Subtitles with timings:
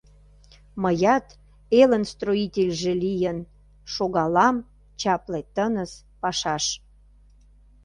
[0.81, 1.27] Мыят,
[1.81, 3.37] элын строительже лийын,
[3.93, 4.57] Шогалам
[4.99, 6.65] чапле тыныс пашаш.